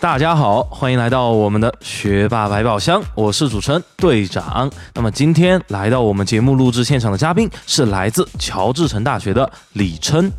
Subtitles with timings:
[0.00, 4.70] 大家好，欢迎来到我们的学霸百宝箱，我是主持人队长。
[4.94, 10.30] 那么今天来到我们节目录制现场的嘉宾是来自乔治城大学的李琛。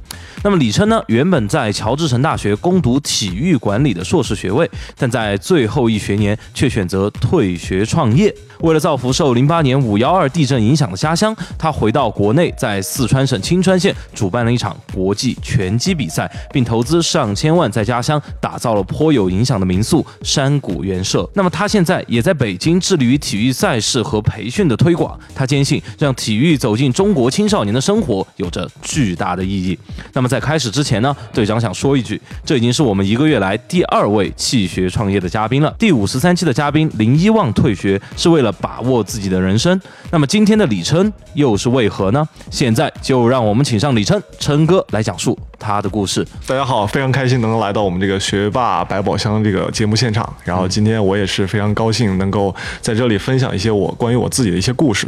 [0.42, 8.34] 那么李琛呢，原本在乔治城大学攻读体育管理的硕士学位，但在最后一学年却选择退学创业。
[8.62, 21.26] 为了造福受零八年五幺二地震影响的家乡，他回到国内，在四川省青川县主办了一场国际拳击比赛，并投资上千万在家乡打造了颇有影响的民宿山谷园社。
[21.34, 25.18] 那么他现在也在北京致力于体育赛事和培训的推广。
[25.34, 29.80] 他坚信，让体育走进中国青少年的生活有着巨大的意义。
[30.12, 35.74] 那么在开始之前呢，队长想说一句，这已经是我们一个月来第二位弃学创业的嘉宾了。
[35.80, 38.50] 第五十三期的嘉宾林一旺退学是为了。
[38.60, 39.80] 把握自己的人生。
[40.12, 42.28] 那么今天的李琛又是为何呢？
[42.50, 46.26] 现在就让我们请上李琛，琛哥来讲述他的故事。
[46.48, 50.34] 大家好，非常开心能来到我们这个学霸百宝箱这个节目现场。
[50.44, 55.08] 然后今天我也是非常高兴能够在这里分享一些我关于我自己的一些故事。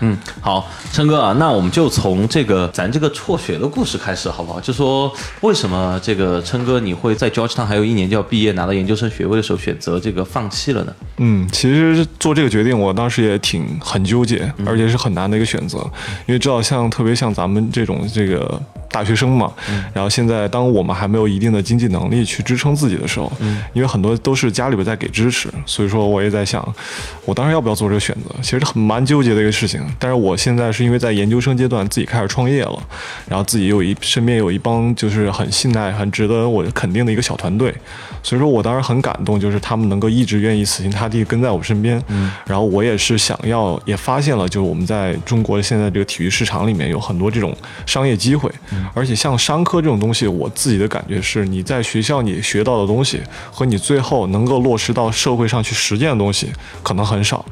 [0.00, 4.60] 嗯，好，琛哥啊，那我们就从这个咱这个辍学的故事开始，好不好？
[4.60, 10.92] 就说为什么这个琛哥你会在 Georgetown 还有一年就要毕业拿到研究生学位的时候选择这个放弃了呢？
[11.18, 15.78] 嗯，其实做这个决定，我当时也挺很纠结，而且是很难的一个选择，
[16.26, 18.60] 因为知道像特别像咱们这种这个。
[18.94, 19.52] 大学生嘛，
[19.92, 23.32] 然后现在当我们还没有一定的经济能力去支撑自己的时候，
[23.72, 26.64] 因为很多都是家里边在给支持，所以说我也在想，
[27.24, 28.32] 我当时要不要做这个选择？
[28.40, 29.84] 其实很蛮纠结的一个事情。
[29.98, 32.80] 但是我现在是因为在研究生阶段自己开始创业了，
[33.28, 37.74] 然后自己有一身边有一帮就是很信赖、很值得我肯定的一个小团队，
[38.22, 42.00] 所以说我当时很感动，就是他们能够一直愿意死心塌地跟在我身边。
[42.46, 48.50] 然后我也是想要，也发现了，就是我们在中国现在这个体育市场里面有很多这种商业机会。
[48.92, 53.20] 而且像商科这种东西，我自己的感觉是，你在学校你学到的东西
[53.50, 57.44] 和你最后能够落实到社会上去实践的东西，可能很少。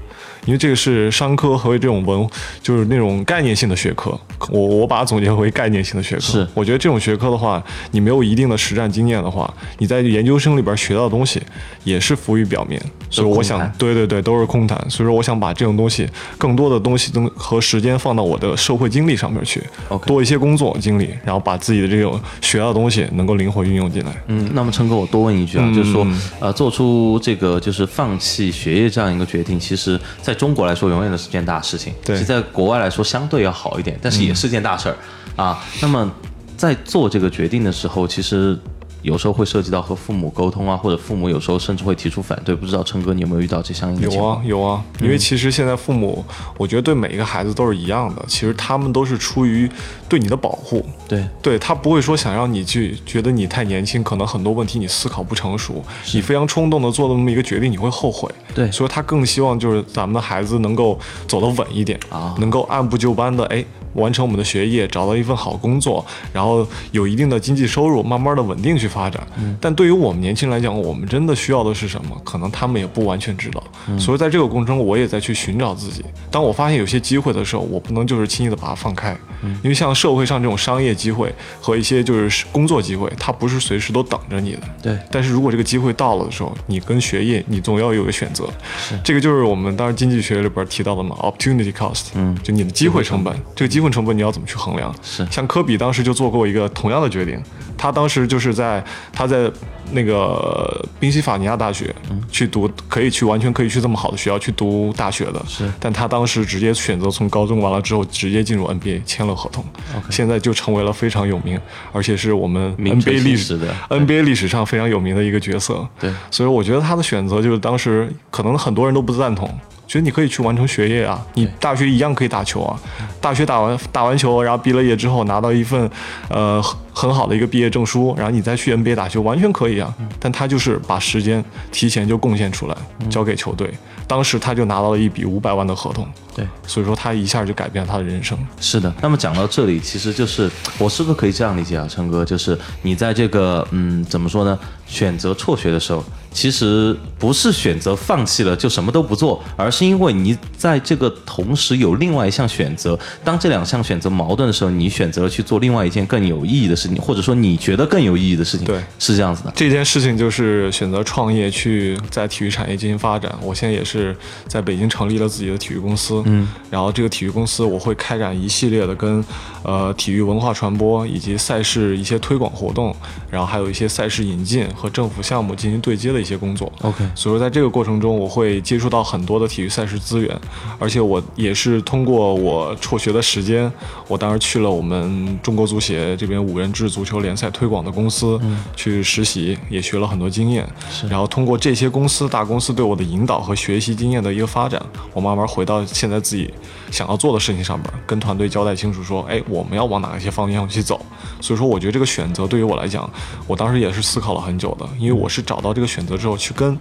[0.44, 2.28] 因为这个是商科和这种文，
[2.62, 4.18] 就是那种概念性的学科。
[4.50, 6.20] 我我把它总结为概念性的学科。
[6.20, 11.40] 是，我觉得这种学科的话，你没有一定的实战经验的话，你在研究生里边学到的东西
[11.84, 12.80] 也是浮于表面。
[13.08, 14.78] 所以我想，对对对，都是空谈。
[14.90, 16.08] 所以说，我想把这种东西，
[16.38, 19.62] 更多的东西都和时间放到我的社会经历上面去，
[20.06, 24.10] 多一些工作经历，然后把自己的这种学到的东西能够灵活运用进来。
[24.26, 26.06] 嗯，那么陈哥，我多问一句啊，就是说，
[26.40, 31.92] 呃，做出这个就是放弃学业这样一个决定，其实在在中国来说，永远都是件大事情。
[32.04, 34.96] 对，在国外来说，相对要好一点，但是也是件大事儿
[35.36, 35.62] 啊。
[35.80, 36.10] 那么，
[36.56, 38.58] 在做这个决定的时候，其实。
[39.02, 42.54] 有时候会涉及到和父母沟通啊，或者父母有时候甚至会提出反对。
[42.54, 44.46] 不知道陈哥你有没有遇到这相应的情况？
[44.46, 44.84] 有啊，有啊。
[45.02, 46.24] 因为其实现在父母，
[46.56, 48.24] 我觉得对每一个孩子都是一样的。
[48.28, 49.68] 其实他们都是出于
[50.08, 50.86] 对你的保护。
[51.12, 55.84] 对，对他不会说想让你去觉得你太年轻，可能很多问题你思考不成熟，
[56.14, 58.30] 你非常冲动的做了那么一个决定，你会后悔。
[58.54, 63.62] 对，所以他更希望就是咱们的孩子能够走得稳一点啊，能够按部就班的哎。
[63.94, 66.02] 完成我们的学业，找到一份好工作，
[66.32, 69.22] 然后有一定的经济收入，慢慢的稳定去发展。
[69.60, 72.18] 但对于我们年轻人来讲，我们真的需要的是什么？
[72.24, 73.62] 可能他们也不完全知道。
[73.98, 76.02] 所以在这个过程中，我也在去寻找自己。
[76.30, 79.14] 当我发现有些机会的时候，我不能就是轻易的把它放开，
[79.62, 81.30] 因为像社会上这种商业机会
[81.60, 84.60] 和一些就是工作机会，它不是随时都等着你的。
[84.82, 84.98] 对。
[85.10, 88.48] 但是如果这个机会到了的时候，你跟学业，你总要有个选择。
[88.78, 88.98] 是。
[89.04, 92.06] 这个就是我们当时经济学里边提到的嘛，opportunity cost。
[92.14, 92.34] 嗯。
[92.42, 94.54] 就你的机会成本，这个机会成本你要怎么去？
[94.62, 97.42] 衡量是像科比当时就做过一个同样的决定，
[97.82, 98.80] 他当时就是在
[99.12, 99.50] 他在
[99.90, 101.92] 那个宾夕法尼亚大学
[102.30, 109.64] 去读，可以去完全可以去这么好的学校去读大学的，是，但他当时直接选择从高中完了之后直接进入 NBA 签了合同，
[110.10, 111.60] 现在就成为了非常有名，
[111.90, 113.74] 而且是我们 NBA 历史的。
[113.88, 115.84] NBA 历史上非常有名的一个角色。
[115.98, 119.52] 对，所以我觉得他的选择就是当时可能很多人都不赞同。
[119.92, 122.80] 觉得你可以去完成学业啊，你大学一样可以打球啊，
[123.20, 125.90] 大学打完打完球，然后毕了业之后拿到一份，
[126.30, 129.94] 呃很好的一个毕业证书，然后你再去 NBA 打球，完全可以啊。
[130.18, 132.76] 但他就是把时间提前就贡献出来，
[133.10, 133.70] 交给球队。
[134.06, 138.36] 当时他就拿到了一笔五百万的合同，对，所以说他一下就改变了他的人生。
[138.60, 144.58] 是的，那么讲到这里，其实就是我是不是可以这样理解啊，陈哥，就是你在这个嗯怎么说呢，
[144.92, 152.98] 选择辍学的时候，其实不是选择放弃了就什么都不做，而是因为你在这个同时有另外一项选择。
[153.24, 158.66] 当这两项选择矛盾的时候，你选择了去做另外一件更有意义的事情，或者说你觉得更有意义的事情。
[158.66, 159.52] 对，是这样子的。
[159.56, 163.34] 这件事情就是选择创业，去在体育产业进行发展。
[163.40, 164.14] 我现在也是
[164.46, 169.24] 在北京成立了自己的体育公司，嗯，然后这个体育公司我会开展一系列的跟
[169.62, 172.94] 呃体育文化传播以及赛事一些推广活动，
[173.30, 176.70] 然后还有一些赛事引进和政府项目进行对接的一些工作。
[176.80, 180.36] OK，所以说在这个过程中，我会接触到很多的体育赛事资源，
[180.80, 183.72] 而且我也是通过我辍学的时间，
[184.08, 188.40] 我当时去了我们中国足协这边五人制足球联赛推广的公司、
[188.74, 190.68] 去实习，也学了很多经验。
[191.08, 194.82] 然后通过这些公司大公司对我的引导和学习经验的一个发展，
[195.12, 196.52] 我慢慢回到现在自己
[196.90, 201.00] 想要做的事情上面，跟团队交代清楚说，哎，我们要往哪些方向去走。
[201.42, 203.10] 所以说，我觉得这个选择对于我来讲，
[203.46, 206.78] 我当时也是思考了很久的，因为我是找到这个选择之后去跟。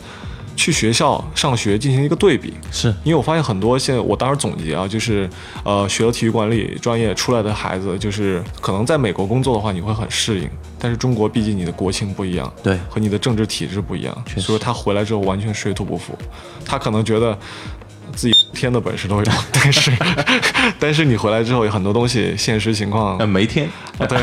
[0.54, 5.28] 去学校上学进行一个对比，是因为我发现很多现在我当时总结啊，就是
[5.64, 16.16] 呃学了体育管理专业出来的孩子，就是可能在美国工作的话你会很适应，但是中国毕竟你的国情不一样，对和你的政治体制不一样，所以说他回来之后完全水土不服，
[16.66, 17.36] 他可能觉得。
[18.16, 19.92] 自己天的本事都有， 但是，
[20.80, 23.68] 但是你回来之后，有很多东西现实情况呃没天，
[23.98, 24.18] 啊，对，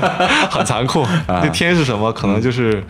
[0.50, 1.06] 很残酷。
[1.28, 2.12] 那天是什么？
[2.12, 2.82] 可能就是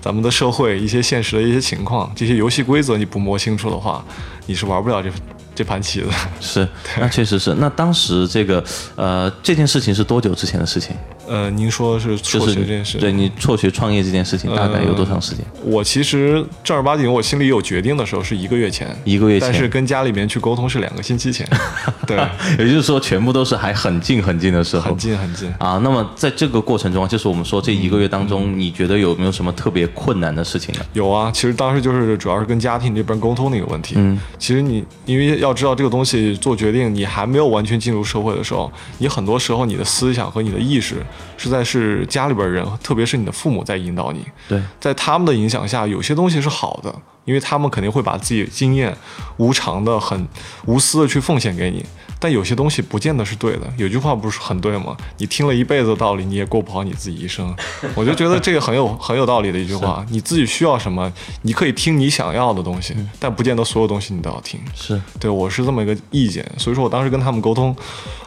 [0.00, 4.04] 咱们的社会一些现实的一些情况，这些游戏规则你不摸清楚的话，
[4.46, 5.10] 你是玩不了这
[5.54, 6.06] 这盘棋的。
[6.40, 6.66] 是，
[6.98, 7.54] 那确实是。
[7.54, 8.62] 那当时这个
[8.96, 10.94] 呃这件事情是多久之前的事情？
[11.28, 12.98] 呃，您说是就是辍学这件事？
[12.98, 15.44] 对你辍学创业这件事情大概有多长时间？
[15.64, 21.48] 我其实正儿八经，我心里有决定的时候是一个月前，一个月前但是跟家里面去沟通是两个星期前。
[22.06, 22.16] 对，
[22.58, 25.52] 也就是说，全部都是还很近很近的时候，很近很近。
[25.58, 25.80] 啊。
[25.82, 30.80] 那么在这个过程中啊，就是我们说这一个月当中，你觉得有没有什么特别困难的事情呢？
[30.92, 33.94] 有啊，其实当时就是主要是跟家庭这边沟通的一个问题。
[33.96, 40.96] 嗯，其实你因为要知道这个东西做决定，你还没有完全进入社会的时候，你很多时候你的思想和你的意识
[41.36, 44.24] 实在是家里边人，特别是你的父母在引导你。
[44.48, 46.94] 对，在他们的影响下，有些东西是好的，
[47.24, 48.96] 因为他们肯定会把自己的经验
[49.36, 50.26] 无偿的、很
[50.66, 51.84] 无私的去奉献给你。
[52.22, 53.62] 但有些东西不见得是对的。
[53.76, 54.96] 有句话不是很对吗？
[55.18, 57.52] 你听了一辈子的道理，你也过不好你自己一生。
[57.96, 60.06] 我就觉得这个很有很有道理的一句话。
[60.08, 64.60] 你自己需要什么，你可以听你想要的东西，但不见得所有东西你都要听。
[64.72, 67.74] 是对我是这么一个意见，所以说我当时跟他们沟通，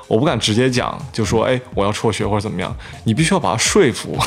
[0.10, 2.76] 我不敢直接讲，就说哎我要辍学或者怎么样，
[3.06, 4.18] 你必须要把他说服，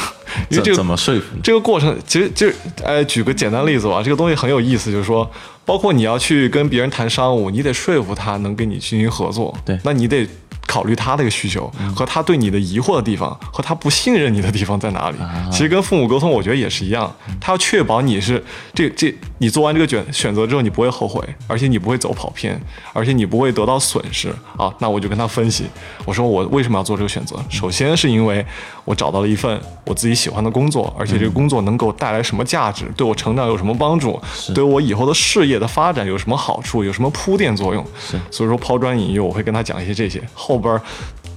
[0.48, 1.40] 因为这个怎么说服你？
[1.42, 5.30] 这个过程其实就是，哎，举个简单例子吧，这个东西很有意思，就是说，
[5.68, 9.78] 包括你要去跟别人谈商务，你得说服他能跟你进行合作，对。
[9.84, 10.26] 那你得
[10.66, 15.18] 考虑他的一个需求和他对你的疑惑的地方和他不信任你的地方在哪里。
[15.52, 18.42] 其实跟父母沟通，我觉得也是一样，他要确保你是
[18.72, 22.61] 这这你做完这个选选择之后，你不会后悔，而且你不会走跑偏，
[22.93, 24.73] 而且你不会得到损失啊。
[24.79, 25.64] 那我就跟他分析，
[26.05, 27.37] 我说我为什么要做这个选择？
[27.49, 28.44] 首先是因为
[28.85, 34.20] 我找到了一份我自己喜欢的工作，而且这个工作能够带来什么价值，对我成长有什么帮助，
[34.55, 37.85] 对我以后的事业的发展有什么好处，有什么铺垫作用。
[37.99, 40.20] 是所以说抛砖引玉，我会跟他讲一些这些。
[40.35, 40.81] 后边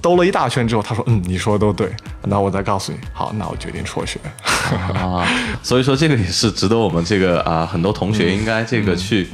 [0.02, 1.88] 兜了一大圈之后，他说：“嗯，你说的都对。”
[2.26, 4.18] 那我再告诉你，好，那我决定辍学。
[4.94, 5.26] 啊，
[5.62, 9.28] 所以说这个也是值得我们这个啊很多同学嗯应该这个去。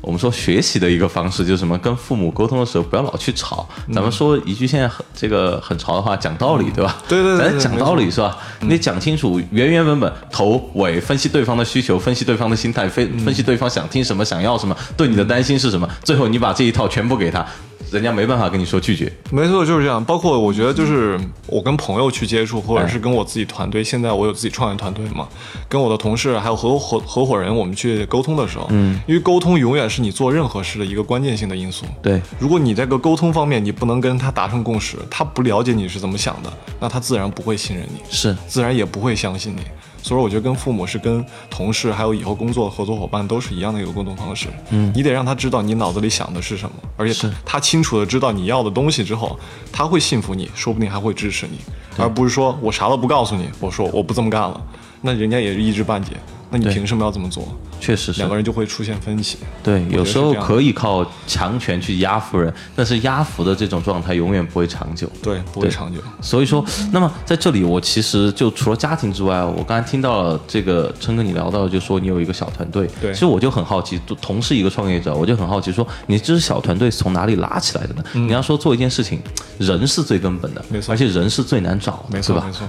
[0.00, 1.78] 我们说学习的一个方式就是什么？
[1.78, 3.68] 跟父母沟通的时候不要老去吵。
[3.86, 6.96] 嗯咱们说一句现在很这个很潮的话，讲道理，对吧？
[7.06, 8.36] 对对对对咱讲道理是吧？
[8.60, 15.88] 你得讲清楚原原本本、头尾，分析对方的需求，分析对方的心态，分分析对方想听什么、想要什么，对你的担心是什么。
[16.02, 17.46] 最后你把这一套全部给他，
[17.92, 19.12] 人家没办法跟你说拒绝。
[19.30, 20.02] 没错，就是这样。
[20.04, 25.28] 包括我觉得，就是我跟朋友去接触，或者是跟我自己团队，现在我有自己创业团队嘛，
[25.68, 31.84] 跟我的同事还有合伙合伙人，我们去沟通的时候，嗯，因为沟通永远是你做任何事的一个关键性的因素。
[32.02, 39.60] 对，如果你这个沟通方面你不能跟他达成共识，他不了解你是怎么想的，那他自然不会信任你，是自然也不会相信你。
[40.02, 44.48] 所以我觉得跟父母是跟同事，还有以后工作的合作伙伴都是一样的一个沟通方式。
[44.70, 49.38] 嗯，你得让他知道你脑子里想的是什么，而且他他清楚的知道你要的东西之后，
[49.72, 51.58] 他会信服你，说不定还会支持你，
[51.96, 54.60] 而不是说我啥都不告诉你，我说我不这么干了，
[55.00, 56.12] 那人家也是一知半解，
[56.52, 57.48] 那你凭什么要这么做？
[57.80, 59.38] 确实是两个人就会出现分歧。
[59.62, 65.10] 对，有时候可以靠强权去压服人，但是压服的这种状态永远不会长久。
[65.22, 65.98] 对，不会长久。
[66.20, 72.88] 所以说，那么在这里，我其实就除了家庭之外，我刚才听到了这个琛哥你聊到，就说你有一个小团队。
[73.00, 78.04] 对其实我就很好奇，同是一个创业者，我就很好奇说，你这是小团队是从哪里拉起来的呢？
[78.12, 79.20] 你要说做一件事情，
[79.58, 82.52] 人是最根本的，没错而且人是最难找的，没错，吧没？
[82.52, 82.68] 错。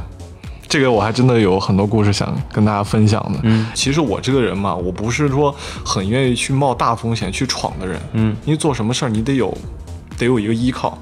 [0.73, 3.39] 这个我还真的有很多故事想跟大家分享的。
[3.43, 8.01] 嗯，其实我这个人嘛，我不是说很愿意去冒大风险去闯的人。
[8.13, 9.55] 嗯，因为做什么事儿你得有，
[10.17, 10.97] 得有一个依靠。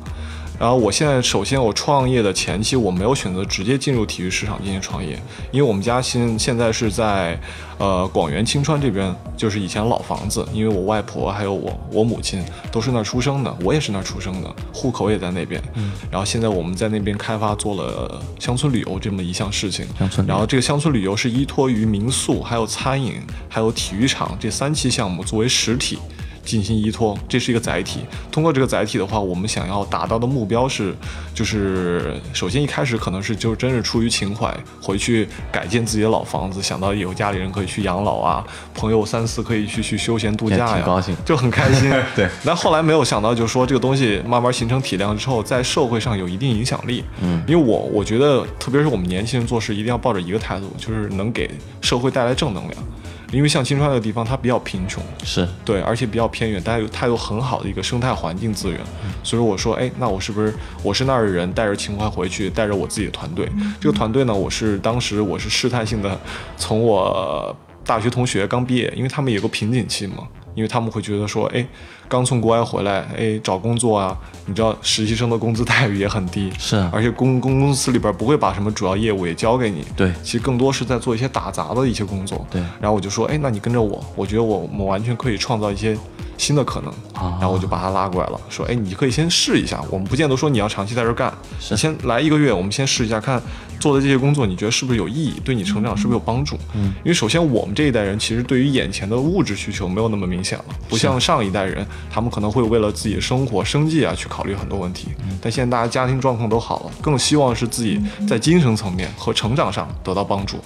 [0.62, 5.20] 然后我现在首先我创业的前期我没有选择直接进入体育市场进行创业，
[5.52, 7.36] 因为我们家现现在是在，
[7.80, 15.60] 呃广元青川这边，就是以前老房子，因为我外婆还有我我母亲都是那儿出生的，我也是那儿出生的，户口也在那边。
[15.74, 15.94] 嗯。
[16.12, 19.88] 然后现在我们在那边开发做了乡村旅游这么一项事情。
[19.98, 20.28] 乡村。
[20.28, 23.16] 然后这个乡村旅游是依托于民宿、还有餐饮、
[23.50, 25.98] 还有体育场这三期项目作为实体。
[26.44, 28.02] 进行依托，这是一个载体。
[28.32, 30.94] 通过这个载体的话，我们想要达到的目标是，
[31.34, 38.44] 就是首先一开始可能是就真是出于情怀，回去改建自己的老房子，想到以后家里人可以去养老啊，
[38.74, 41.92] 朋友三四可以去去休闲度假呀， 高兴，就很开心。
[42.16, 42.28] 对。
[42.44, 47.04] 但后来没有想到，就是说这个东西慢慢形成体量之后，在社会上有一定影响力。
[47.22, 47.42] 嗯。
[47.48, 51.50] 因为我我觉得，特别是我们年轻人做事，一定要抱着一个态度，就是能给
[51.82, 52.84] 社会带来正能量。
[53.32, 55.48] 因为像青川那个地方，它比较贫穷，是。
[55.64, 58.80] 对，而且比较偏远，但有它有很好的一个生态环境资源，
[59.24, 66.20] 所以我说，哎，那我是不是我是那儿的人，带着情怀回去，带着我自己的团队，这个团队呢，我是当时我是试探性的，
[66.58, 70.28] 从我大学同学刚毕业，因为他们有个瓶颈期嘛。
[70.54, 71.66] 因为他们会觉得说，哎，
[72.12, 82.62] 刚从国外回来，哎，找工作啊，你知道实习生的工资待遇也很低，是，而且公公公司里边不会把什么主要业务也交给你，对，其实更多是在做一些打杂的一些工作，对。
[82.82, 85.98] 然后我就说，哎，那你跟着我，我觉得我我们完全可以创造一些
[86.38, 91.34] 新的可能，然后我就把他拉过来了，说，哎，你可以先试一下，我们不见得说你要长期在这干，
[91.70, 93.42] 你先来一个月，我们先试一下看。
[93.80, 95.34] 做的这些工作，你觉得是不是有意义？
[95.44, 96.56] 对你成长是不是有帮助？
[96.76, 105.10] 嗯，因为首先我们这一代人其实对于眼前的物质需求没有那么明显了，不像上一代人，他们可能会为了自己的生活、生计啊去考虑很多问题。
[105.42, 110.58] 但现在大家家庭状况都好了，更希望是自己在精神层面和成长上得到帮助。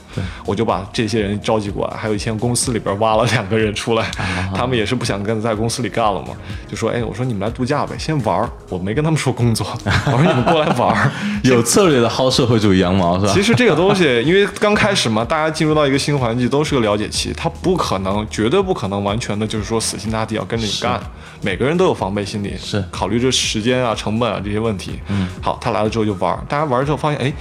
[0.46, 4.10] 我就把这些人召集过来，还有以前公司里边挖了两个人出来，
[4.54, 6.30] 他们也是不想跟在公司里干了嘛，
[6.68, 9.66] 就说：“哎，我说你们来度假呗，先玩儿。”我没跟他们说工作，
[10.08, 11.12] 我说你们过来玩儿，
[11.44, 13.32] 有策略的薅社会主义羊毛是吧。
[13.34, 21.00] 其实这个东西，因为刚开始嘛，大家进入到一个新环境，都是个了解期，他不可能，绝对不可能完全的，就是说死心塌地要跟着你干。
[21.42, 25.00] 每个人都有防备心理，是考虑这时间啊、成本啊这些问题。
[25.08, 27.34] 嗯，好，他来了之后就玩，大家玩之后发现，哎。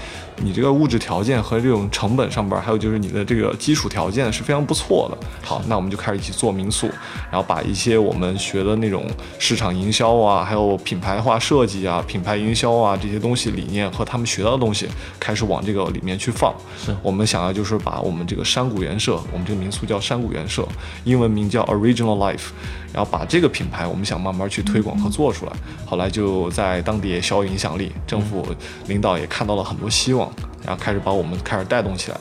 [0.43, 5.26] 你这个物质条件和这种成本上边，还有就是你的这个基础条件是非常不错的。
[5.43, 6.88] 好，那我们就开始一起做民宿，
[7.31, 9.07] 然后把一些我们学的那种
[9.38, 14.88] 市场营销啊，还有品牌化设计啊、品牌营销啊这些东西理念和他们学到的东西，
[15.21, 16.55] 开始往这个里面去放。
[16.85, 20.67] 是我们想要就是把我们这个山谷原社，我们这个民宿叫山谷原社，
[21.05, 22.49] 英文名叫 Original Life。
[22.93, 25.53] 然后把这个品牌，我们想慢慢去推广和做出来。
[25.85, 28.47] 后来就在当地也小有影响力，政府
[28.87, 30.33] 领导也看到了很多希望，
[30.64, 32.18] 然后开始把我们开始带动起来。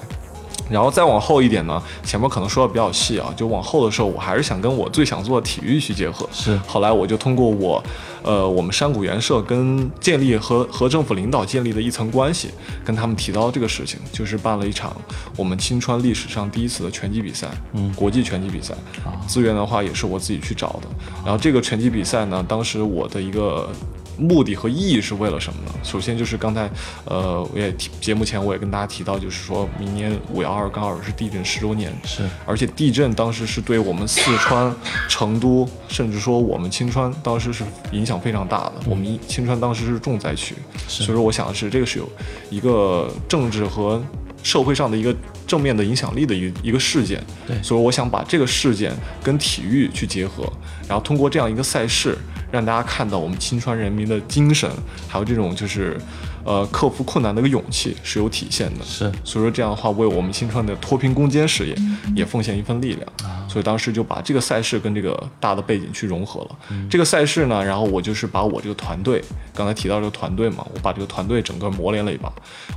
[0.69, 6.27] 然后再往后一点呢，前面可能说的比较细啊，就往后的时候，我还是想跟我最想做的体育去结合。
[6.31, 7.83] 是，后来我就通过我，
[8.23, 12.49] 呃，我们山谷原社跟建立和和政府领导建立的一层关系，
[12.83, 14.95] 跟他们提到这个事情，就是办了一场
[15.35, 18.73] 我们青川历史上第一次的拳击比赛，嗯，国际拳击比赛，
[19.27, 20.87] 资源的话也是我自己去找的。
[21.25, 23.69] 然后这个拳击比赛呢，当时我的一个。
[24.17, 25.71] 目的和意义是为了什么呢？
[25.83, 26.69] 首先就是刚才，
[27.05, 34.73] 呃，我也提节目前我也跟大家提到，就是说明年五幺二刚好是地震十周年，是，而且地震当时是对我们四川、
[35.09, 38.73] 成都，甚至说我们青川当时是影响非常大的。
[38.85, 40.55] 我们青川当时是重灾区，
[40.87, 42.07] 所以说我想的是这个是有
[42.49, 44.03] 一个政治和
[44.43, 45.15] 社会上的一个
[45.47, 48.93] 正面的影响力的一一个事件，对，所以我想把这个事件
[49.23, 50.43] 跟体育去结合，
[50.87, 52.17] 然后通过这样一个赛事。
[52.53, 54.69] 让大家看到我们青川人民的精神，
[55.07, 55.97] 还有这种就是。
[56.45, 61.73] 呃，克服困难的一个勇气是有体现的，是，所以说这样的话，为我们青川的脱贫攻坚事业
[62.13, 63.07] 也奉献一份力量，
[63.47, 66.49] 所以当时就把这个赛事跟这个大的背景去融合了。
[66.89, 72.29] 这个赛事呢，然后我就是把我这个团队，刚才提到这个团队嘛，我把这个团队整个磨练了一把，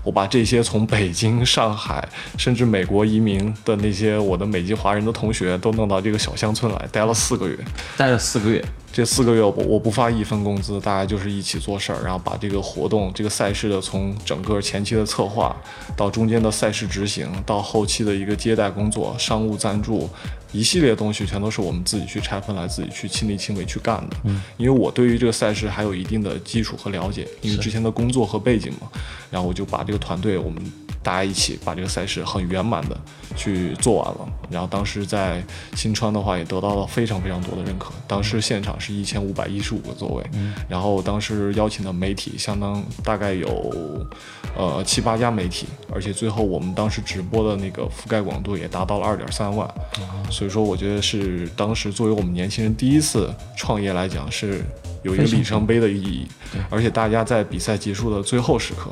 [0.04, 7.58] 我把这些从北京、上海，甚至美国移民的那些我的美籍华人的同学都弄到这个小乡村来，待了四个月，
[7.96, 13.52] 待了四个月，这四个月我我不发一分工资，大家就是一起做事儿，然后把这个活动这个赛。
[13.56, 15.56] 事的，从整个前期的策划，
[15.96, 20.06] 到中间的赛事执行，到后期的一个接待工作、商务赞助，
[20.52, 24.16] 一系列东西全都是我们自己去拆分来，自己去亲力亲为去干的。
[24.24, 28.90] 嗯，因为我对于这个赛事还有一定的基础和了解，因为之前的工作和背景嘛。
[29.30, 30.62] 然后我就把这个团队我们。
[31.06, 33.00] 大家一起把这个赛事很圆满的
[33.36, 34.28] 去做完了。
[34.50, 35.40] 然后当时在
[35.76, 40.24] 新川的话也得到了非常非常多的认可，当时现场是一千五百一十五个座位，
[40.68, 44.04] 然后当时邀请的媒体相当大概有
[44.56, 49.68] 呃七八家媒体，而且最后我们当时直播的那个覆盖广度也达到了二点三万，
[50.28, 54.64] 所以说我觉得是当时作为我们年轻人第一次创业来讲是
[55.04, 56.26] 有一个里程碑的意义，
[56.68, 58.90] 而且大家在比赛结束的最后时刻。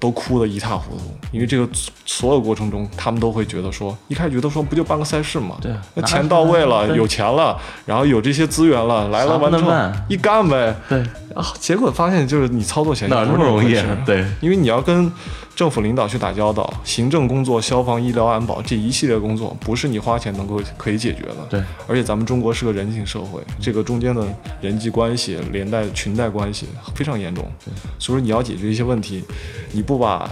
[0.00, 1.68] 都哭得一塌糊涂，因为这个
[2.04, 9.70] 所有过程中，他们都会觉得说，一开始觉得说不就办个赛事嘛，对，那钱到位了，有钱了，然后有这些资源了，来了完之后
[10.08, 10.98] 一干呗，对，
[11.34, 13.74] 啊，结果发现就是你操作起来哪那么容易？
[14.04, 15.12] 对，因为你要跟。
[15.60, 21.36] 政府领导去打交道，行政工作、消防、医疗、安保这一系列工作，不是你花钱能够可以解决的。
[21.50, 24.26] 对，而且咱们中国是个人情社会，这个中间的
[24.62, 27.44] 人际关系、连带裙带关系非常严重。
[27.98, 29.22] 所以说你要解决一些问题，
[29.72, 30.30] 你不把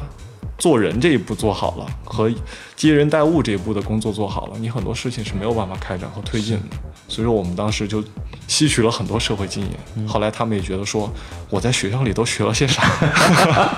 [0.56, 2.32] 做人这一步做好了，和
[2.78, 6.76] 接人待物这一步的工作做好了，你很多事情是没有办法开展和推进的。
[7.08, 8.02] 所以说我们当时就。
[8.46, 11.12] 吸取了很多社会经验，后来他们也觉得说，
[11.50, 12.82] 我在学校里都学了些啥，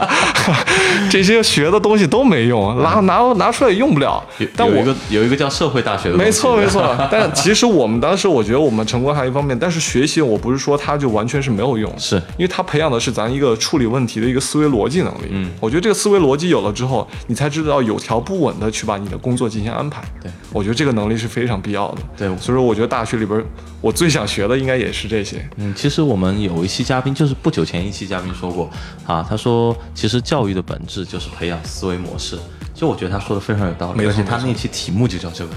[1.10, 4.22] 这些学的东西都没用，拿拿拿出来也用不了。
[4.54, 6.96] 但有一个有一个叫社会大学的，没错没错。
[7.10, 15.30] 但其实我们当时，我觉得我们成功还有一方面，但是学习我不是说它就完全是没有用，是因为它培养的是咱一个处理问题的一个思维逻辑能力。
[15.30, 20.02] 嗯，我觉得这个思维逻辑有了之后，你才知道有条不紊的去把你的工作进行安排。
[20.22, 22.02] 对，我觉得这个能力是非常必要的。
[22.16, 23.42] 对，所以说我觉得大学里边
[23.80, 24.60] 我最想学的。
[24.60, 25.48] 应该也是这些。
[25.56, 28.68] 嗯，其实我们有一期嘉宾，就是不久前一期嘉宾说过，
[29.06, 32.38] 啊，他说其实教育的本质就是培养思维模式。
[32.74, 35.52] 就我觉得他说的非常有道理，而且他那期题目就叫这个。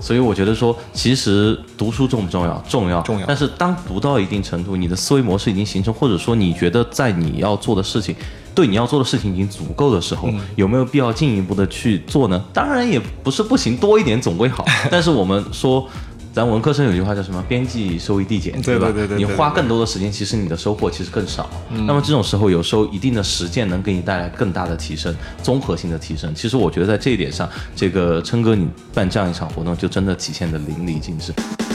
[0.00, 2.56] 所以我觉得说，其实读书重不重要？
[2.68, 3.00] 重要。
[3.02, 3.26] 重要。
[3.26, 8.14] 但是当读到一定程度，你的思维模式已经形成，或者说你觉得在你要做的事情，
[8.58, 12.42] 对你要做的事情已经足够的时候，有没有必要进一步的去做呢？
[12.52, 14.64] 当然也不是不行，多一点总归好。
[14.90, 15.88] 但是我们说。
[16.38, 17.44] 咱文科生有句话叫什么？
[17.48, 18.92] 边际收益递减，对吧？
[18.94, 21.50] 对对你花更多的时间，其实你的收获其实更少。
[21.68, 26.32] 那么这种时候，有时候一定的实践能给你带来更大的提升，综合性的提升。
[26.36, 31.32] 其实我觉得在这一点上，这个琛哥你办这样一场活动，就真的体现的淋漓尽致。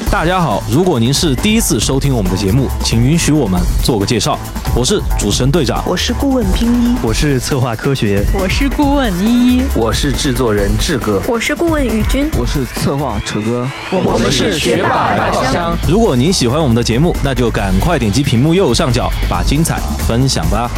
[0.09, 4.39] 大家好，如果您是第一次收听我们的节目，请允许我们做个介绍。
[4.75, 15.77] 我是主持人队长，我是顾问冰一，我是策划科学，我是顾问依依，我是制作人志哥，我是顾问宇军，我是策划楚哥，我们是学霸宝箱。
[15.87, 20.69] 如果您喜欢我们的节目，那就赶快点击屏幕右上角，把精彩分享吧。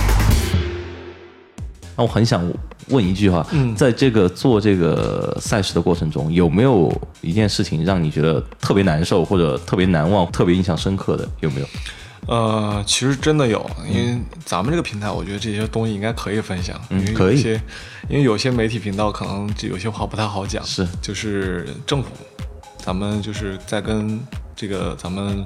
[1.98, 2.44] 那我很想
[2.90, 11.28] 问一句哈，在这个做这个赛事的过程中，有没有一件事情让你觉得特别难受，或者特别难忘、特别印象深刻的？
[11.40, 11.68] 有没有？
[12.28, 17.62] 呃，其实真的有，因为咱们这个平台，我觉得这些东西应该可以分享，因为有些，
[18.10, 22.10] 因为有些媒体频道可能有些话不太好讲，是，就是政府，
[22.86, 24.20] 咱们就是在跟
[24.56, 25.44] 这个咱们。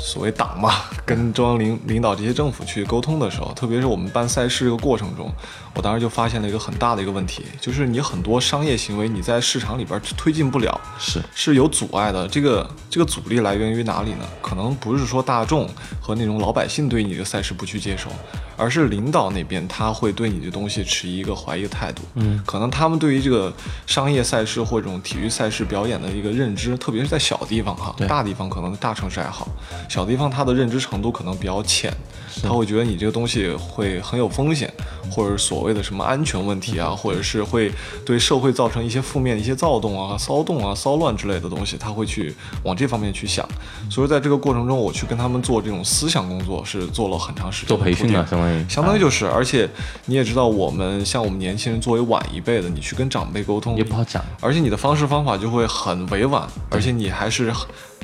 [0.00, 0.72] 所谓党嘛，
[1.04, 5.30] 跟中央领领导这些政府去沟通的时候，特别是我们办赛事这个过程中，
[5.74, 12.26] 我当时就发现了一个很大的一个问题，就是你很多商业行为你在市场里边推进不了，是是有阻碍的。
[12.26, 14.24] 这个这个阻力来源于哪里呢？
[14.40, 15.68] 可能不是说大众
[16.00, 18.08] 和那种老百姓对你的赛事不去接受，
[18.56, 22.02] 而是领导那边他会对你的东西持一个怀疑的态度。
[22.14, 23.52] 嗯，可能他们对于这个
[23.86, 29.48] 商业赛事或这种体育赛事表演的一个认知，特别是在小地方哈，大地方可能大城市还好。
[29.88, 31.92] 小地方他的认知程度可能比较浅，
[32.42, 34.72] 他会觉得你这个东西会很有风险，
[35.10, 37.72] 或者所谓的什么安全问题啊，或者是会
[38.04, 43.46] 对社会造成一些负面的一些躁动啊、骚动啊、骚乱之类的东西，他会去往这方面去想。
[43.90, 47.68] 所以在这个过程中，我去跟他们做这种思想工作，是做了很长时间。
[47.68, 49.68] 做培训啊，相相当于就是，而且
[50.06, 57.52] 你也知道，我们像我们年轻人作为晚一辈的，你去跟长辈沟通也不好讲，而且你的方式方法就会很委婉，而且你还是。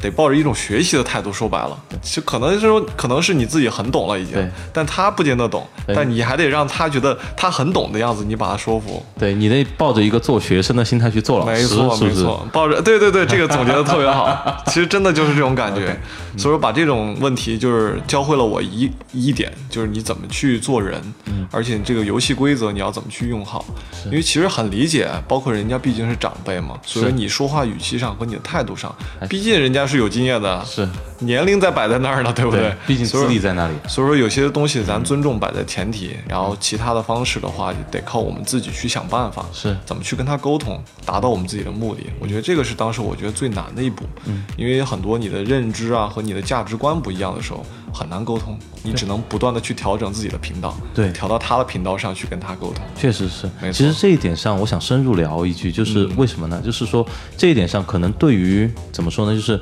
[0.01, 9.05] 得抱着一种学习的态度，说白了，就可能是说，可能是你自己很懂了已经，但他不见得懂，但你还得让他觉得他很懂的样子，你把他说服。
[9.19, 15.95] 对你得抱着一个做学生的心态去做老师，没错没错，抱着，对对对，这个总结的特别好， 其实真的就是这种感觉。
[16.39, 20.99] 所以说把这种问题就是教会了我一一点，就是你怎么去做人，
[21.51, 23.65] 而且这个游戏规则你要怎么去用好，
[24.07, 28.95] 因为其实很理解，包括人家毕竟是长辈嘛，所以你说话语气上和你的态度上，
[29.29, 29.90] 毕竟人家。
[29.91, 30.89] 是有经验的，是。
[31.21, 32.75] 年龄在摆在那儿呢，对不对？
[32.87, 33.75] 毕竟资历在那里。
[33.87, 42.05] 所以说有些东西咱尊重摆在前提，然后其他的方式的话，得靠我们自己去想办法，是怎么去跟他沟通，达到我们自己的目的。
[42.19, 52.85] 我觉得这个是当时我觉得最难的一步，嗯，因为很多你的认知啊和你的价值观不一样的时候，很难沟通，你只能不断的去调整自己的频道，对，调到他的频道上去跟他沟通。
[52.97, 56.63] 确实是，没错其实这一点上，我想深入聊一句，就是为什么呢？
[56.65, 57.07] 就是说
[57.37, 59.61] 这一点上，可能对于怎么说呢，就是。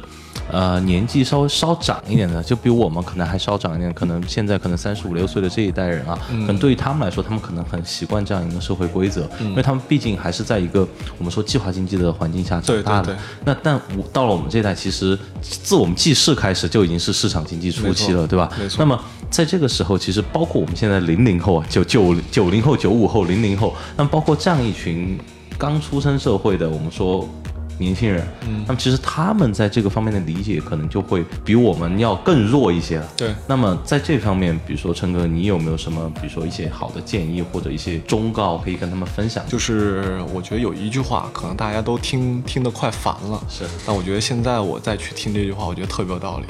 [0.51, 13.07] 呃，年纪稍微稍长一点的，就比我们可能还稍长一点，可能现在可能三十五六岁的这一代人啊，可能对于他们来说，他们可能很习惯这样一个社会规则，因为他们毕竟还是在一个我们说计划经济的环境下长大的。
[13.07, 18.51] 对对那但我到了我们这一代，其实自我们记事开始就已经是市场经济初期了，对吧？
[18.59, 18.98] 没错那么
[19.31, 25.18] 在这个时候，其实包括我们现在零零后啊，九九九零后、九五后、零零后，那么包括这样一群
[25.59, 27.29] 刚出生社会的，我们说。
[27.78, 33.08] 年轻人，嗯，那么其实他们在这个方面的理解可能就会比我们要更弱一些了。
[33.16, 39.44] 对那么在这方面，比如说陈哥，你有没有什么，比如说一些好的建议或者一些忠告可以跟他们分享？
[39.48, 46.46] 就是我觉得有一句话，可能大家都听听得快烦了，是但我觉得现在我再去听这句话，我觉得特别有道理。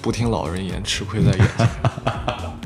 [0.00, 1.68] 不听老人言，吃亏在眼前。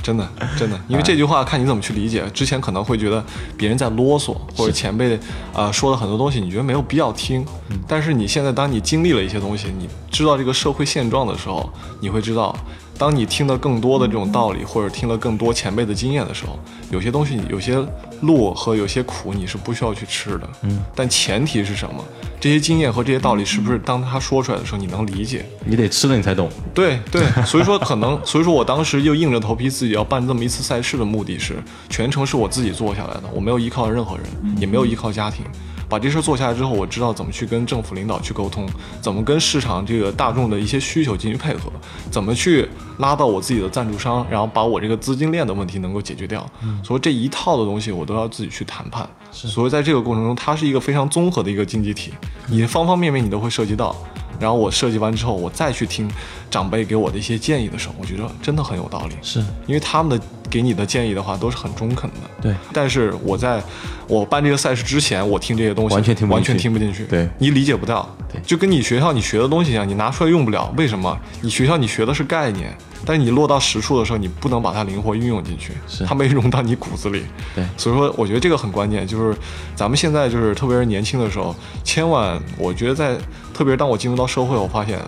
[0.04, 2.22] 真的，真的，因为这句话看你怎么去理解。
[2.34, 3.24] 之前可能会觉得
[3.56, 5.18] 别人在啰嗦，或者前辈
[5.54, 7.42] 呃说了很多东西，你觉得没有必要听。
[7.88, 12.54] 但是你现在当你经历了一些东西，你知道这个社会现状的时候，你会知道，
[12.96, 16.59] 当你听了更多的这种道理，或者听了更多前辈的经验的时候，
[16.90, 17.85] 有些东西，有些
[18.20, 20.48] 路和有些苦，你是不需要去吃的。
[20.62, 20.85] 嗯。
[20.94, 22.02] 但前提是什么？
[22.40, 25.44] 这些经验和这些道理，是不是当他说出来的时候，你能理解？
[25.64, 26.48] 你得吃了你才懂。
[26.72, 31.57] 对对，所以说可能， 所以说我当时就硬着头皮自己要办这么一次赛事的目的是，
[31.88, 34.26] 全程是我自己做下来的，我没有依靠任何人，
[34.59, 35.44] 也没有依靠家庭。
[35.88, 38.66] 把这事儿做下来之后，我知道怎么去跟政府领导去沟通，
[39.00, 41.72] 怎么跟市场这个大众的一些需求进行配合，
[42.10, 42.68] 怎么去
[42.98, 46.44] 拉到我自己的赞助商，然后把我这个资金链的问题能够解决掉。
[46.82, 49.08] 所以这一套的东西我都要自己去谈判。
[49.30, 52.12] 所以在这个过程中，它是一个非常综合的一个经济体，
[52.46, 53.94] 你方方面面你都会涉及到。
[54.40, 56.10] 然后我设计完之后，我再去听
[56.50, 59.16] 长辈给我的一些建议的时候，我觉得真的很有道理。
[59.22, 62.16] 是因为他们的给你的建议的话都是很中肯的。
[62.40, 63.62] 对，但是我在
[64.07, 67.04] 我办这个赛事之前，我听这些东西完全听不进去完全听不进去。
[67.07, 68.09] 对你理解不到。
[68.33, 70.72] 对就跟你学校你学的东西一样，你拿出来用不了。
[70.76, 71.16] 为什么？
[71.40, 77.22] 你学校你学的是概念，但是你落到实处的时候，你不能把它灵活运用进去，是它没融到你骨子里。
[77.54, 79.37] 对所以说我觉得这个很关键，就是
[79.76, 81.54] 咱们现在就是特别是年轻的时候，
[81.85, 83.16] 千万我觉得在
[83.52, 84.98] 特别是当我进入到社会，我发现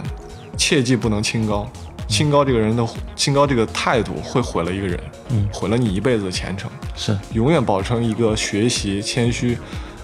[0.56, 1.68] 切记不能清高。
[2.08, 6.70] 清高这个人的清高这个态度会毁了一个人，嗯毁了你一辈子的前程。
[6.94, 9.58] 是永远保持一个学习谦虚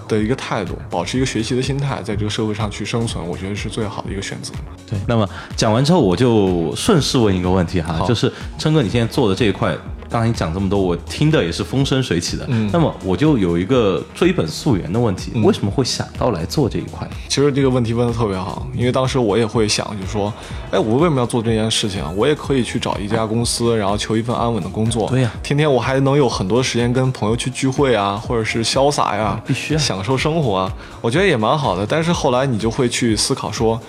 [0.05, 4.53] 的一个态度，保持一个学习的心态，在这个社会上去生存，我觉得是最好的一个选择。
[4.85, 4.99] 对。
[5.07, 9.73] 那么讲完之后，我就顺势问一个问题哈，就是琛哥，你现在做的这一块，
[10.13, 12.45] 刚才你讲这么多，我听的也是风生水起的。
[12.47, 17.09] 嗯那么我就有一个追本溯源的问题，为什么会想到来做这一块？
[17.27, 20.31] 其实这个问题问的特别好，因为当时我也会想，就说，
[20.69, 22.13] 哎，我为什么要做这件事情啊？
[22.15, 25.09] 我也可以去找一家公司，然后求一份安稳的工作。
[25.09, 31.83] 对呀天天我还能有很多时间跟朋友去聚会啊，或者是潇洒呀，必须啊享受生活啊，我觉得也蛮好的。
[31.83, 33.81] 但是后来你就会去思考说，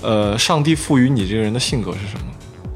[0.00, 2.26] 呃，上帝赋予你这个人的性格是什么？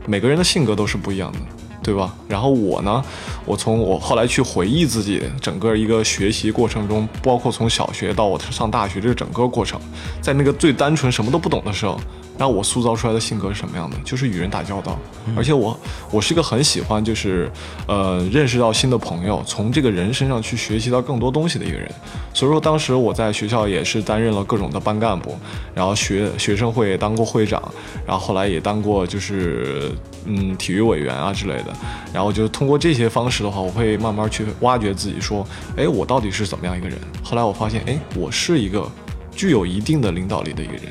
[0.08, 1.38] 每个人的性格都是不一样的。
[1.86, 2.12] 对吧？
[2.26, 3.00] 然后我呢，
[3.44, 9.80] 我从我后来去回忆自己整个一个学习过程中，包括从小学到我上大学这整个过程，
[10.20, 11.96] 在那个最单纯什么都不懂的时候，
[12.38, 13.96] 那我塑造出来的性格是什么样的？
[14.04, 14.98] 就是与人打交道，
[15.36, 15.78] 而且我
[16.10, 17.50] 我是一个很喜欢就是
[17.86, 21.90] 呃认识到新的朋友，从这个人身上去学习到更多东西的一个人。
[22.34, 25.38] 所以说当时我在学校也是担任了各种的班干部，
[25.74, 27.62] 然后学学生会也当过会长，
[28.06, 29.90] 然后后来也当过就是
[30.26, 31.74] 嗯体育委员啊之类的。
[32.12, 35.46] 然后就通过这些方式的话，我会慢慢去挖掘自己，说，
[35.76, 36.98] 哎，我到底是怎么样一个人？
[37.22, 38.86] 后来我发现，哎，我是一个
[39.34, 40.82] 具有一定的领导力的一个人。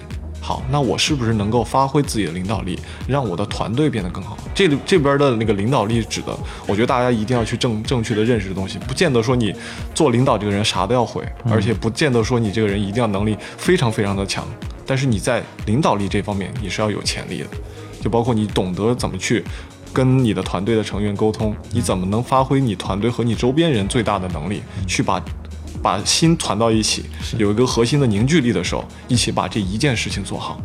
[0.46, 4.38] 好，那我是不是能够发挥自己的领导力，让我的团队变得更好？
[4.54, 9.52] 这里这边的那个领导力指的，我觉得大家一定要去正正确的认识的东西，不见得说你
[9.96, 14.46] 做领导这个人啥都要会，而且不见得说你这个人一定要能力非常非常的强，
[14.86, 17.48] 但是你在领导力这方面你是要有潜力的，
[18.00, 19.44] 就包括你懂得怎么去。
[19.94, 25.24] 跟你的团队的成员沟通，你怎么能发挥你团队和你周边人最大的能力，去把
[25.86, 27.06] 把心团到一起，
[27.38, 30.60] 有一个核心的凝聚力的时候，一起把这一件事情做好。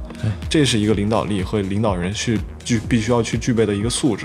[0.48, 4.24] 这是一个领导力和领导人去具必须要去具备的一个素质。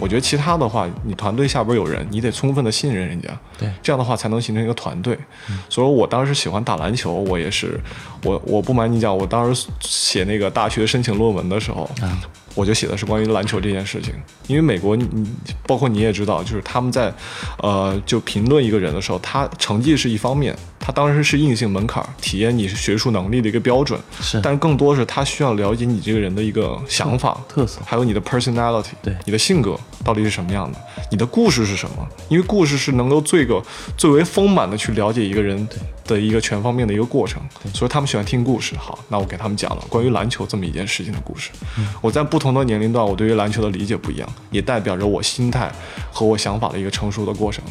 [0.00, 3.70] 我觉得其他的话，你团队下边有人，你得充分的信任人家，对。
[3.80, 5.16] 这样的话才能形成一个团队。
[5.68, 7.78] 所以我当时喜欢打篮球，我也是，
[8.24, 11.88] 我我不瞒你讲，我当时写那个大学申请论文的时候，
[12.54, 14.14] 我就写的是关于篮球这件事情，
[14.46, 15.26] 因为美国你
[15.66, 17.12] 包括你也知道，就是他们在，
[17.58, 30.78] 呃，就评论一个人的时候，他成绩是一方面，他当时是硬性门槛，体验你是学术能力的一个标准，是，但更多是他需要了解你这个人的一个想法、特色，还有你的 personality，对，你的性格到底是什么样的，
[31.12, 32.04] 你的故事是什么？
[32.28, 33.62] 因为故事是能够最个
[33.96, 35.68] 最为丰满的去了解一个人
[36.04, 37.40] 的一个全方面的一个过程，
[37.72, 38.74] 所以他们喜欢听故事。
[38.76, 41.50] 好，那我给他们讲了关于篮球这么一件事情的故事，
[42.00, 42.22] 我在。
[42.32, 45.70] 不同的年龄段，我对于篮球的理解不一样，也代表着我心态
[46.10, 47.62] 和我想法的一个成熟的过程。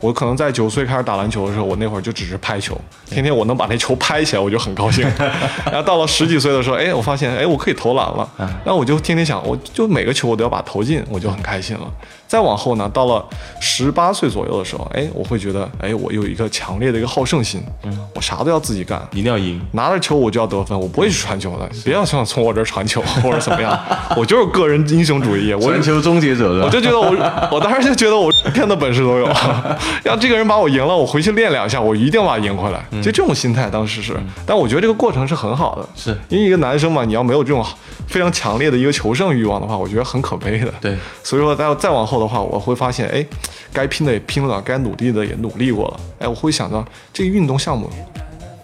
[0.00, 5.06] 我可能在九岁开始打篮球的时候，我那会儿就只是拍球，天天我能把那球拍起来，我就很高兴。
[5.66, 8.28] 然后到了十几岁的时候，哎，我发现，哎，我可以投篮了，
[8.64, 11.84] 那我就天天想，我就每个球我都要把投进，我就很开心了。
[12.26, 13.24] 再往后呢，到了
[13.58, 23.78] 十八岁左右的时候，哎，我会觉得，哎，我有一个强烈的一个好胜心，嗯，我啥都要自己干，一定要赢，拿着球我就要得分，我不会去传球的，别要想从我这儿传球或者怎么样，
[24.14, 27.08] 我就是个人英雄主义，我传球终结者，我就觉得我，
[27.50, 29.26] 我当时就觉得我天的本事都有，
[30.04, 36.16] 让这个人把我赢了，我回去练两下，我一定把他赢回来，就这种心态当时是，但我觉得这个过程是很好的，是。
[36.28, 37.64] 因为一个男生嘛，你要没有这种
[38.06, 43.24] 非常强烈的一个求胜欲望的话，我觉得很可悲的，对，所以说再再往后的话，我会发现，哎，
[43.72, 47.90] 该拼的也拼了，该努力的也努力过了，哎，我会想到这个运动项目。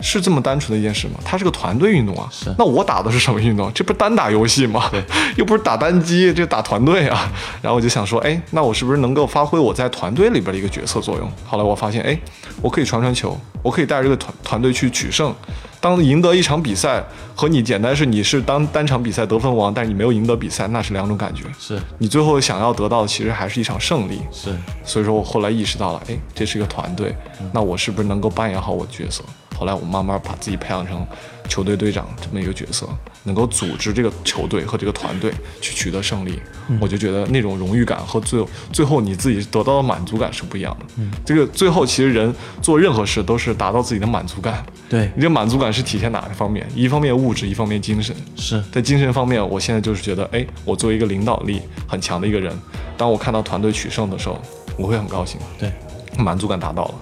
[0.00, 1.14] 是这么单纯的一件事吗？
[1.24, 2.28] 它是个团队运动啊。
[2.30, 2.54] 是。
[2.59, 3.72] 那我打的是什么运动？
[3.72, 4.88] 这不是单打游戏吗？
[4.90, 5.02] 对。
[5.37, 7.33] 又不是打单机，这打团队啊。
[7.62, 11.30] 然后我就想说，哎，那我是不是能够发挥我在团队里边的一个角色作用？
[11.46, 12.18] 后来我发现，哎，
[12.61, 15.35] 我可以传传球，我可以带着这个团团队去取胜。
[15.80, 17.04] 当赢得一场比赛
[17.35, 21.44] 和你简单是你是当单场比赛得分王，但是你没有赢得比赛，那是两种感觉。
[21.59, 21.78] 是。
[21.98, 24.22] 你最后想要得到的其实还是一场胜利。
[24.33, 24.48] 是。
[24.83, 27.14] 所以说我后来意识到了，哎，这是一个团队，
[27.52, 29.22] 那我是不是能够扮演好我的角色？
[29.64, 31.07] 后来我慢慢把自己培养成
[31.48, 32.87] 球队队长这么一个角色，
[33.22, 36.38] 能够组织这个球队和这个团队去取得胜利，
[36.79, 40.85] 我就觉得那种荣誉感和最最后你自己得到的满足感是不一样的。
[40.98, 44.62] 嗯，这个最后其实人做任何事都是达到自己的满足感。
[44.90, 46.66] 对，你这满足感是体现哪个方面？
[46.74, 48.14] 一方面物质，一方面精神。
[48.37, 52.55] 是在精神方面，我现在就是觉得，哎，我作为一个领导力很强的一个人，
[52.98, 54.38] 当我看到团队取胜的时候，
[54.77, 55.40] 我会很高兴。
[55.59, 55.72] 对。
[56.18, 56.94] 满足感达到了，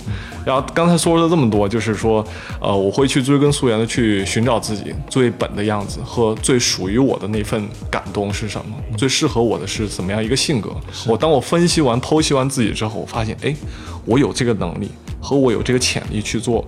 [0.44, 2.24] 然后刚才说了这么多，就是说，
[2.60, 10.70] 呃，我会去追根溯源的去寻找自己最本的样子和最属于我的那份感动是什么，最适合我的是怎么样一个性格。
[11.06, 13.54] 我当我分析完、剖析完自己之后，我发现，哎，
[14.04, 16.64] 我有这个能力和我有这个潜力去做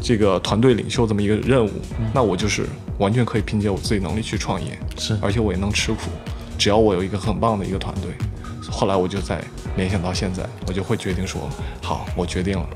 [0.00, 1.70] 这个团队领袖这么一个任务，
[2.14, 2.64] 那我就是
[2.98, 6.10] 完全可以凭借我自己能力去创业，是，而且我也能吃苦，
[6.56, 8.10] 只要我有一个很棒的一个团队。
[8.70, 9.42] 后来我就在
[9.76, 11.48] 联想到现在，我就会决定说，
[11.82, 12.66] 好，我决定了，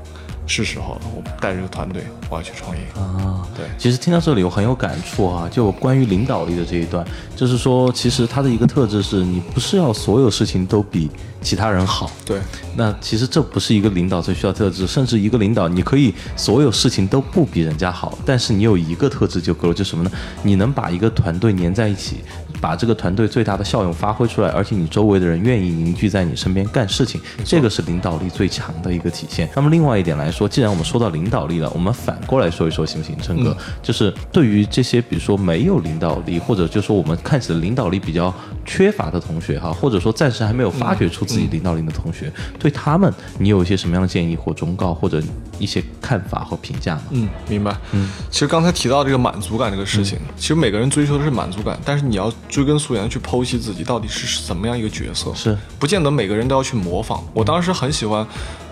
[0.45, 3.47] 是时候了，我带着个团队，我要去创业啊。
[3.55, 7.05] 对，其实听到这里我很有感触啊，就关于领导力的这一段，
[7.35, 11.09] 就是说，其实他的一个特质是你不是要所有事情都比
[11.41, 12.11] 其他人好。
[12.25, 12.41] 对，
[12.75, 20.11] 那其实这不是一个领导最需要特质，甚至一个领导你可以所有事情都不比人家好，但是你有一个特质就够了，就什么呢？
[20.43, 22.17] 你能把一个团队粘在一起。
[22.61, 29.49] 把这个团队最大的效用发挥出来，而且你周围的人愿意凝聚在你身边干事情，这个是领导力最强的一个体现。
[29.55, 33.15] 那么另外一点来说，既然我们说到领导力了，我们反过来说一说行不行？
[33.21, 38.33] 陈哥，就是对于这些比如说没有领导力，或者就说我们看起来领导力比较
[38.65, 45.21] 缺乏的同学哈，或者说暂时还没有发掘出自己领导力的同学，对他们你有一些什么样的建议或忠告，或者
[45.59, 47.03] 一些看法和评价吗？
[47.11, 47.75] 嗯，明白。
[47.93, 52.31] 嗯，其实刚才提到这个满足感这个事情，其实每个人追求的是满足感，但是你要。
[52.49, 57.21] 追根溯源去剖析自己到底是怎么样一个角色，是不见得每个人都要去模仿。
[57.33, 58.25] 我当时很喜欢，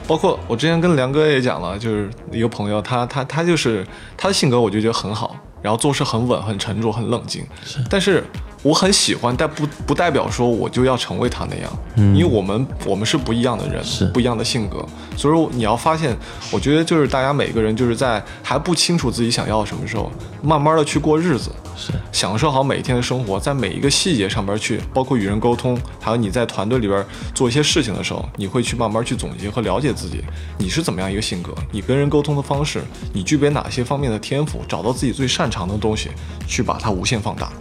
[0.07, 3.85] 包括我之前跟梁哥也讲了，就是一个朋友，他他他就是
[4.17, 7.45] 他的性格，我就觉得很好，然后做事很稳、很沉着、很冷静。
[7.65, 8.23] 是，但是。
[8.63, 14.05] 我很喜欢，但不不代表说我就要成为他那样，因为我们我们是不一样的人，是。
[14.07, 14.85] 不一样的性格，
[15.17, 16.15] 所以说你要发现，
[16.49, 20.09] 我觉得就是大家每个人就是在还不清楚自己想要什么时候，
[20.41, 21.91] 慢慢的去过日子，是。
[22.13, 30.23] 享受好每一天的生活，在每一个细节上边去，包括与人沟通，还有你在团队里边做一些事情的时候，你会去慢慢去总结和了解自己，
[30.57, 36.11] 你是怎么样一个性格，你跟人沟通的方式，你具备哪些方面的天赋，找到自己最擅长的东西，
[36.47, 37.51] 去把它无限放大。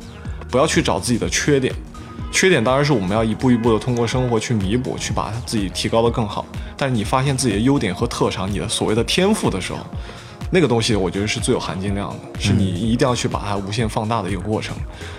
[0.53, 1.75] 不要去找自己的缺点，
[2.31, 6.45] 缺点当然是我们要一步一步的通过生活去弥补，去把自己提高的更好。
[6.77, 9.79] 但是你发现自己的优点和特长，你的所谓的天赋的时候。
[10.55, 14.77] 那个东西我觉得是最有含金量的，是你一定要去把它无限放大的一个过程。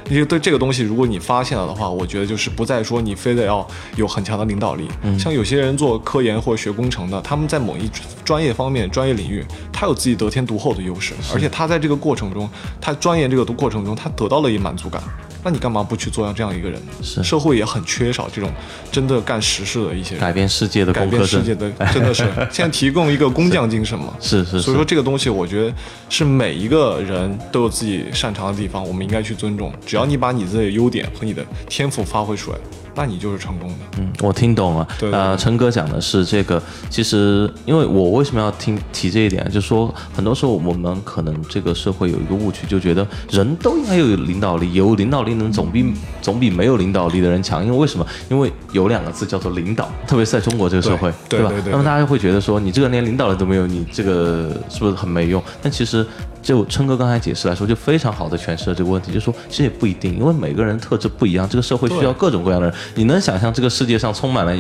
[0.08, 4.88] 因为对这个东西，如果你发现了的话，我觉得就是不再说你非得要有很强的领导力。
[5.18, 7.90] 像有些人做科研或者学工程的，他们在某一
[8.24, 12.48] 专业方面、专业领域，他有自己得天独厚的优势，而且他在这个过程中，
[12.80, 15.02] 他钻研这个过程中，他得到了一满足感。
[15.44, 16.92] 那你干嘛不去做这样一个人呢？
[17.02, 18.50] 是社会也很缺少这种
[18.92, 24.14] 真的干实事的一些人，改变世界的改变世界的，真的是 现在提供一个工匠精神嘛。
[24.20, 25.74] 是是是，所以说这个东西，我觉得
[26.10, 29.74] 是每一个人都有自己擅长的地方，我们应该去尊重。
[29.86, 32.58] 只要你把你自己的优点和你的天赋发挥出来，
[32.96, 33.76] 那你就是成功的。
[33.98, 34.88] 嗯，我听懂了。
[35.00, 47.66] 对对呃，陈哥讲的是这个，其实因为我为什么要听提这一点，就是说很多时候我们可能这个社会有一个误区，就觉得人都应该有领导力，有领导力能总比总比没有领导力的人强。
[47.66, 48.06] 因为为什么？
[48.30, 55.42] 因为有两个字叫做领导，特别是在中国这个社会，吧对对对对那么大家会觉得说，你这个连领导力都没有，你这个是不是很没用？
[55.62, 56.06] 但其实。
[56.44, 62.76] 就春哥刚才解释来说，就非常好的诠释了这个问题，就是说其实也不一定，因为每个人特质不一样，这个社会需要各种各样的人。
[62.96, 64.56] 你能想象这个世界上充满了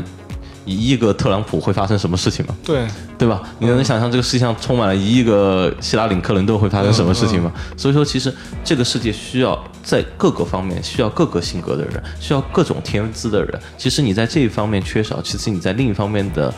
[0.65, 2.56] 一亿个特朗普会发生什么事情吗？
[2.63, 3.43] 对，对吧？
[3.60, 7.52] 你能想象这个世界上充满了一亿个希拉里·克林顿会发生什么事情吗？
[7.76, 13.60] 所以说，其实这个世界需要在各个方面需要各个性格的人，需要各种天资的人。
[13.78, 16.54] 其实你在这一方面缺少，其实你在另一方面的。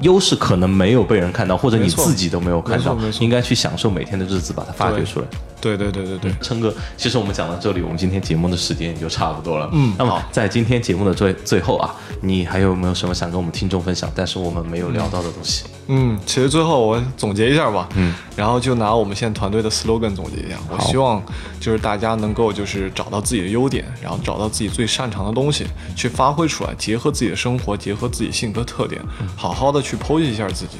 [0.00, 5.26] 优势可能没有被人看到，或者你自己都没有看到，应该去享受每天的日子，把它发掘出来。
[5.60, 9.68] 对对对对对，琛哥，其实我们讲到这里，我们今天节目的时间也就差不多了。
[9.72, 15.64] 嗯，那么在今天节目的最最后啊，你还有没有什么想跟我们听众分享，但是我们没有聊到的东西？
[15.88, 17.88] 嗯，其实最后我总结一下吧。
[17.96, 20.56] 嗯，然后就拿我们现在团队的 slogan 总结一下。
[20.68, 21.22] 我希望
[21.58, 29.02] 就是大家能够就是找到自己的优点，然后找到自己最擅长的东西，去发挥出来，结合自己的生活，结合自己性格特点，
[29.36, 30.78] 好好的去剖析一下自己，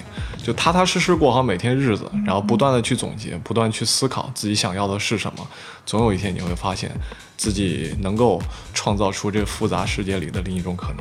[0.51, 5.47] 就踏踏实实过好每天日子，然后不断的去总结，不断去思考自己想要的是什么。
[5.87, 6.91] 总有一天你会发现
[7.37, 8.43] 自己能够
[8.75, 10.97] 创造出这复杂世界里的另一种可能。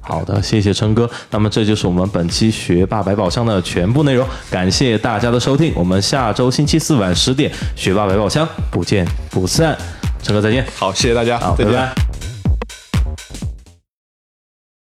[0.00, 1.08] 好的，谢谢琛哥。
[1.30, 5.72] 那么这就是我们本期学霸百宝箱的全部内容，感谢大家的收听。
[5.76, 9.78] 我们下周星期四晚十点，学霸百宝箱不见不散。
[10.20, 10.66] 琛哥再见。
[10.74, 11.72] 好，谢谢大家，好，再见。
[11.72, 12.07] 拜拜